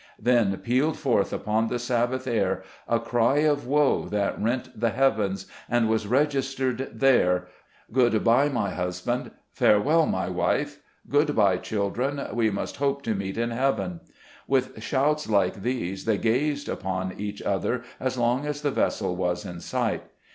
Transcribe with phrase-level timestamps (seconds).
[0.19, 5.45] Then pealed forth upon the Sabbath air a cry of woe that rent the heavens,
[5.69, 7.45] and was registered there,
[7.91, 12.19] "Good by, my husband!" "Farewell, my wife!" "Good by, children!
[12.33, 13.99] we must hope to meet in heaven!"
[14.57, 19.45] With shouts like these, they gazed upon each other as long as the vessel was
[19.45, 20.01] in sight.